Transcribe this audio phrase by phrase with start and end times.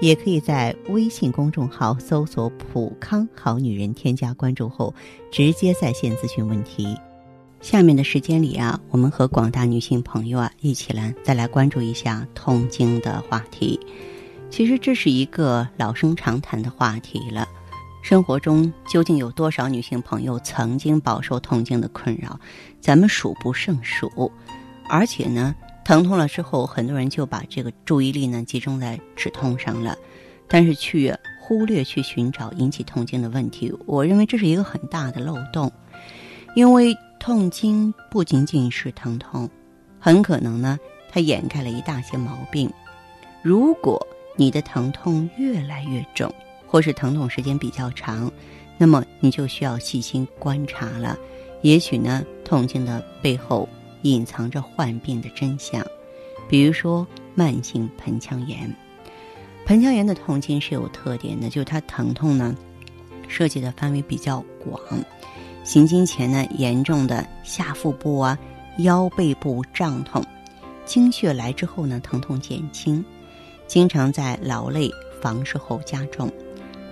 [0.00, 4.94] 也可以在微信公众号搜索“普康好女人”，添加关注后，
[5.30, 6.96] 直接在线咨询问题。
[7.60, 13.78] 下面的时间里啊，我们和广大女性朋友啊一起来再来关注一下痛经的话题。
[14.48, 17.48] 其实这是一个老生常谈的话题了。
[18.00, 22.38] 生活中究竟有多少女性朋友曾经饱受痛经的困扰？
[22.80, 24.30] 咱们数不胜数。
[24.88, 25.54] 而且呢。
[25.88, 29.96] 疼痛了之后，很多人就把这个注意力呢集中在止痛上了，
[30.46, 33.72] 但是去忽略去寻找引起痛经的问题。
[33.86, 35.72] 我认为这是一个很大的漏洞，
[36.54, 39.48] 因为痛经不仅仅是疼痛，
[39.98, 40.78] 很可能呢
[41.10, 42.70] 它掩盖了一大些毛病。
[43.40, 46.30] 如果你的疼痛越来越重，
[46.66, 48.30] 或是疼痛时间比较长，
[48.76, 51.16] 那么你就需要细心观察了。
[51.62, 53.66] 也许呢，痛经的背后。
[54.02, 55.84] 隐藏着患病的真相，
[56.48, 58.74] 比如说慢性盆腔炎。
[59.66, 62.54] 盆腔炎的痛经是有特点的，就是它疼痛呢，
[63.28, 64.80] 涉及的范围比较广。
[65.62, 68.38] 行经前呢，严重的下腹部啊、
[68.78, 70.22] 腰背部胀痛；
[70.86, 73.04] 经血来之后呢，疼痛减轻；
[73.66, 74.90] 经常在劳累、
[75.20, 76.26] 房事后加重；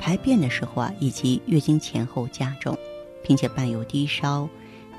[0.00, 2.76] 排便的时候啊，以及月经前后加重，
[3.22, 4.48] 并且伴有低烧、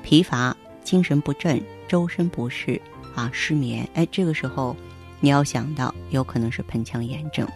[0.02, 1.62] 疲乏、精神不振。
[1.88, 2.80] 周身不适
[3.14, 4.76] 啊，失眠，哎，这个时候
[5.20, 7.46] 你要想到有可能是盆腔炎症。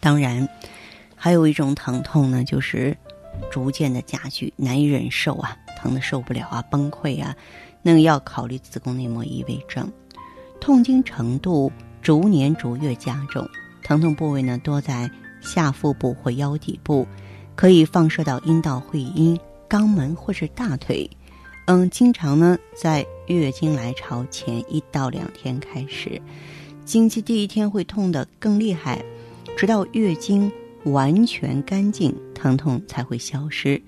[0.00, 0.48] 当然，
[1.16, 2.96] 还有一种疼痛呢，就是
[3.50, 7.34] 逐渐的加剧，难以忍受啊，疼的受不了啊，崩溃啊，
[7.82, 9.90] 那个要考虑子宫内膜异位症。
[10.60, 11.70] 痛经程度
[12.00, 13.46] 逐年逐月加重，
[13.82, 15.10] 疼痛部位呢多在
[15.40, 17.06] 下腹部或腰底部，
[17.54, 19.38] 可以放射到阴道、会阴、
[19.68, 21.10] 肛门或是大腿。
[21.66, 26.20] 嗯，经常呢，在月经来潮前一到两天开始，
[26.84, 29.02] 经期第一天会痛得更厉害，
[29.56, 30.52] 直到月经
[30.84, 33.80] 完全干净，疼痛才会消失。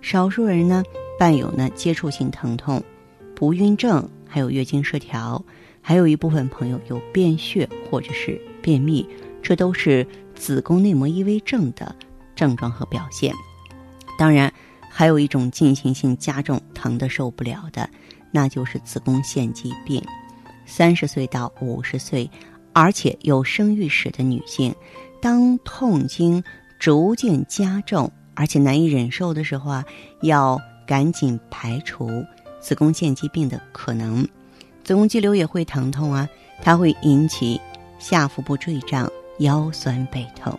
[0.00, 0.82] 少数人呢，
[1.20, 2.82] 伴有呢接触性疼痛、
[3.36, 5.40] 不孕症，还有月经失调，
[5.80, 9.06] 还有一部分朋友有便血或者是便秘，
[9.40, 10.04] 这都是
[10.34, 11.94] 子宫内膜异位症的
[12.34, 13.32] 症状和表现。
[14.18, 14.52] 当然。
[14.92, 17.88] 还有一种进行性加重、疼的受不了的，
[18.32, 20.02] 那就是子宫腺肌病。
[20.66, 22.28] 三十岁到五十岁，
[22.72, 24.74] 而且有生育史的女性，
[25.22, 26.42] 当痛经
[26.78, 29.84] 逐渐加重，而且难以忍受的时候啊，
[30.22, 32.10] 要赶紧排除
[32.60, 34.26] 子宫腺肌病的可能。
[34.84, 36.28] 子宫肌瘤也会疼痛啊，
[36.62, 37.60] 它会引起
[37.98, 40.58] 下腹部坠胀、腰酸背痛。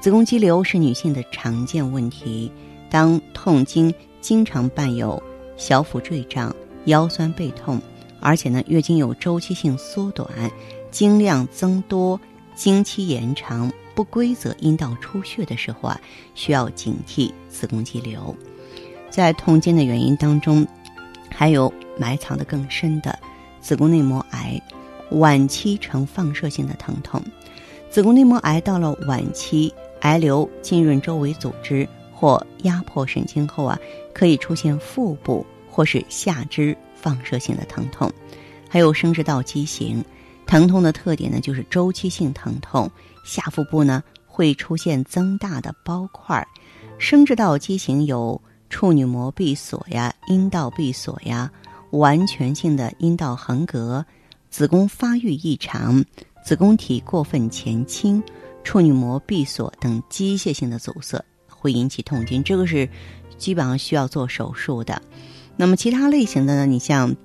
[0.00, 2.50] 子宫肌瘤是女性的常见问题。
[2.90, 5.22] 当痛经经常伴有
[5.56, 6.54] 小腹坠胀、
[6.86, 7.80] 腰酸背痛，
[8.20, 10.28] 而且呢月经有周期性缩短、
[10.90, 12.18] 经量增多、
[12.54, 16.00] 经期延长、不规则阴道出血的时候啊，
[16.34, 18.34] 需要警惕子宫肌瘤。
[19.10, 20.66] 在痛经的原因当中，
[21.30, 23.18] 还有埋藏的更深的
[23.60, 24.60] 子宫内膜癌，
[25.12, 27.22] 晚期呈放射性的疼痛。
[27.90, 31.88] 子宫内膜癌到了晚期，癌瘤浸润周围组织。
[32.18, 33.78] 或压迫神经后啊，
[34.12, 38.12] 可以出现腹部或是下肢放射性的疼痛，
[38.68, 40.04] 还有生殖道畸形。
[40.44, 42.90] 疼痛的特点呢，就是周期性疼痛，
[43.24, 46.44] 下腹部呢会出现增大的包块。
[46.98, 51.48] 生殖道畸形有处女膜闭锁呀、阴道闭锁呀、
[51.90, 54.04] 完全性的阴道横膈、
[54.50, 56.04] 子宫发育异常、
[56.44, 58.20] 子宫体过分前倾、
[58.64, 61.24] 处女膜闭锁等机械性的阻塞。
[61.58, 62.88] 会引起痛经，这个是
[63.36, 65.02] 基本上需要做手术的。
[65.56, 66.66] 那么其他类型的呢？
[66.66, 67.16] 你像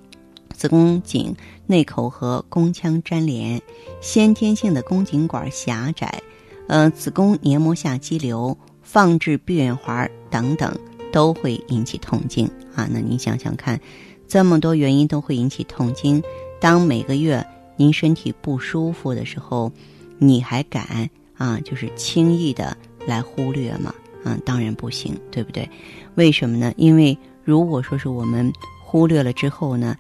[0.54, 1.36] 子宫颈
[1.68, 3.62] 内口和宫腔粘连、
[4.02, 6.22] 先天性的宫颈管狭窄、
[6.68, 10.76] 呃子宫黏膜下肌瘤、放置避孕环等等，
[11.12, 12.88] 都会引起痛经啊。
[12.92, 13.80] 那您想想看，
[14.28, 16.22] 这么多原因都会引起痛经，
[16.60, 17.46] 当每个月
[17.76, 19.72] 您身体不舒服的时候，
[20.18, 21.60] 你还敢啊？
[21.64, 22.76] 就是轻易的
[23.06, 23.94] 来忽略吗？
[24.24, 25.70] 嗯，当然不行，对不对？
[26.16, 26.74] 为什么呢？
[26.78, 28.52] 因为如果说是我们
[28.84, 29.96] 忽略了之后呢，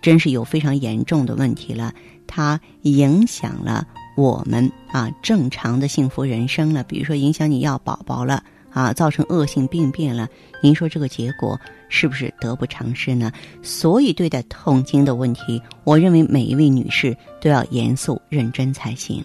[0.00, 1.92] 真是有非常严重的问题了，
[2.26, 3.86] 它影响了
[4.16, 6.82] 我们啊正常的幸福人生了。
[6.84, 10.28] 比如说，影响你要宝宝了啊，造成恶性病变了，
[10.62, 11.58] 您说这个结果
[11.88, 13.32] 是不是得不偿失呢？
[13.62, 19.24] 所以对待痛经的问题，我认为每一位女士都要严肃认真才行。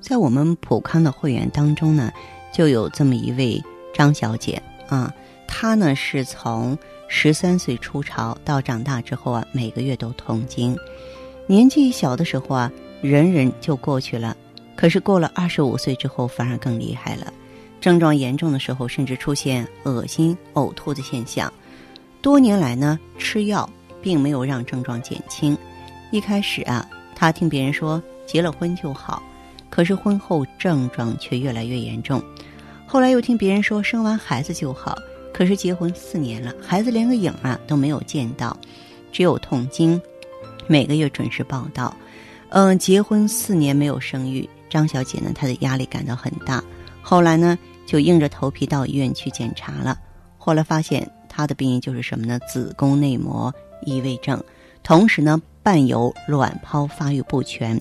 [0.00, 2.12] 在我们普康的会员当中呢，
[2.56, 3.62] 就有这么一位
[3.92, 5.12] 张小姐啊，
[5.46, 6.74] 她呢是从
[7.06, 10.74] 十三岁初潮到长大之后啊，每个月都痛经，
[11.46, 12.72] 年纪小的时候啊，
[13.02, 14.34] 忍忍就过去了，
[14.74, 17.30] 可是过了二十五岁之后，反而更厉害了。
[17.78, 21.52] 症状严重的时候，甚至出现恶心、呕吐的现象。
[22.22, 23.68] 多年来呢，吃药
[24.00, 25.54] 并没有让症状减轻。
[26.10, 29.22] 一开始啊，她听别人说结了婚就好，
[29.68, 32.22] 可是婚后症状却越来越严重。
[32.86, 34.96] 后来又听别人说生完孩子就好，
[35.34, 38.56] 可是结婚四年了，孩子连个影啊都没有见到，
[39.10, 40.00] 只有痛经，
[40.68, 41.94] 每个月准时报道。
[42.50, 46.62] 嗯，结婚四年没有生育，张小姐呢，她的压力感到很大。
[47.02, 49.98] 后来呢，就硬着头皮到医院去检查了。
[50.38, 52.38] 后来发现她的病因就是什么呢？
[52.48, 53.52] 子宫内膜
[53.84, 54.42] 异位症，
[54.84, 57.78] 同时呢伴有卵泡发育不全。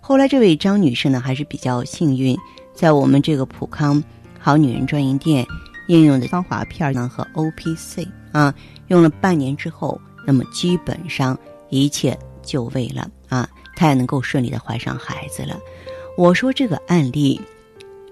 [0.00, 2.36] 后来这位张女士呢还是比较幸运，
[2.74, 4.02] 在我们这个普康
[4.38, 5.46] 好女人专营店
[5.88, 8.54] 应用的芳华片呢和 O P C 啊，
[8.86, 11.38] 用了半年之后，那么基本上
[11.68, 15.58] 一切就位了啊，她也能够顺利的怀上孩子了。
[16.16, 17.40] 我说这个案例。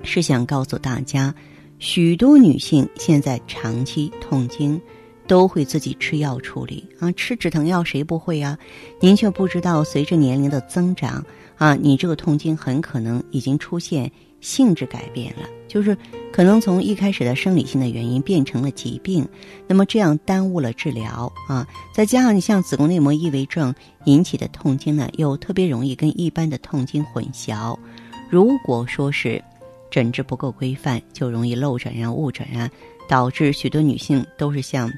[0.03, 1.35] 是想告诉大家，
[1.79, 4.81] 许多女性现在长期痛经，
[5.27, 8.59] 都会自己吃药处理啊，吃止疼药谁不会呀？
[9.01, 11.25] 您却不知道，随着年龄的增长
[11.57, 15.97] 啊，你这个痛经很可能已经出现性质改变了，就是
[16.33, 19.27] 可能从一开始的生理性的原因变成了疾病，
[19.67, 21.67] 那么这样耽误了治疗啊。
[21.95, 23.75] 再加上你像子宫内膜异位症
[24.05, 27.77] 引起的痛经呢，又特别容易跟一般的痛经混淆。
[28.31, 29.43] 如果说是。
[29.89, 32.69] 诊治不够规范，就容易漏诊啊、误诊啊，
[33.09, 34.93] 导致许多女性都是像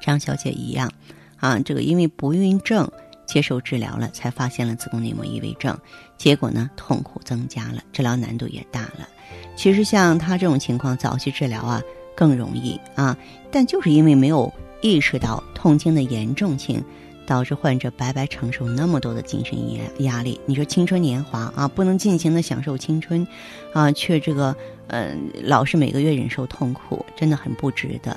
[0.00, 0.90] 张小姐一样，
[1.36, 2.90] 啊，这个因为不孕症
[3.26, 5.76] 接受治疗了，才发现了子宫内膜异位症，
[6.16, 9.08] 结果呢，痛苦增加了，治疗难度也大了。
[9.56, 11.82] 其实像她这种情况，早期治疗啊
[12.14, 13.16] 更容易啊，
[13.50, 14.52] 但就是因为没有
[14.82, 16.82] 意识到痛经的严重性。
[17.26, 23.26] 导致患者白白承受那么多的精神压压力，你说青春年华啊，不能尽情的享受青春，
[23.72, 24.56] 啊，却这个
[24.86, 28.16] 嗯，老是每个月忍受痛苦，真的很不值得。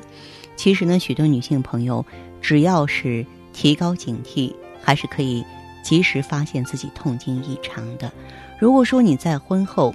[0.55, 2.05] 其实呢，许多女性朋友
[2.41, 5.43] 只要是提高警惕，还是可以
[5.83, 8.11] 及时发现自己痛经异常的。
[8.59, 9.93] 如果说你在婚后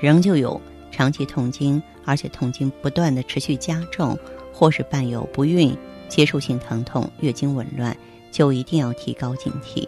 [0.00, 0.60] 仍旧有
[0.90, 4.18] 长期痛经，而且痛经不断的持续加重，
[4.52, 5.76] 或是伴有不孕、
[6.08, 7.96] 接触性疼痛、月经紊乱。
[8.30, 9.86] 就一定要提高警惕。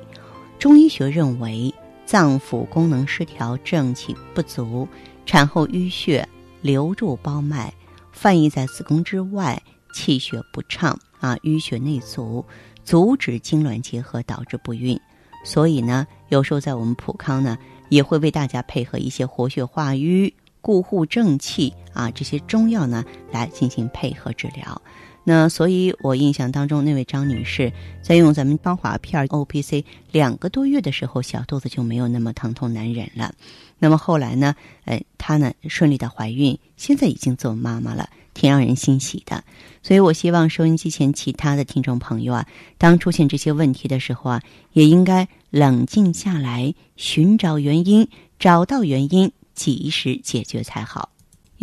[0.58, 1.74] 中医学认为，
[2.04, 4.86] 脏腑功能失调、正气不足、
[5.26, 6.28] 产后淤血
[6.60, 7.72] 流入包脉、
[8.12, 9.60] 泛溢在子宫之外、
[9.94, 12.44] 气血不畅啊，淤血内阻，
[12.84, 14.98] 阻止精卵结合，导致不孕。
[15.44, 24.80] 所以呢，有时候在我们普康呢，也会为大家配合一些活血化瘀、固护正气啊这些中药呢，来进行配合治疗。
[25.24, 27.72] 那所以，我印象当中那位张女士
[28.02, 33.32] 在用咱们芳华片 O P C 两个多月的时候，小肚子就没有那么疼痛难忍了。
[33.78, 39.44] 那么后来呢，哎，她呢顺利的怀孕，现在已经做妈妈了，挺让人欣喜的。
[39.80, 48.08] 所以我希望收音机前其他的听众朋友啊，当出现这些问题的时候啊，也应该冷静下来，寻找原因，
[48.40, 51.11] 找到原因，及时解决才好。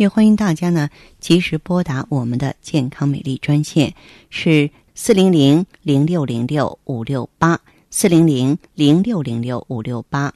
[0.00, 0.88] 也欢迎大家呢
[1.18, 3.92] 及时拨打我们的健康美丽专线，
[4.30, 10.32] 是四零零零六零六五六八四零零零六零六五六八。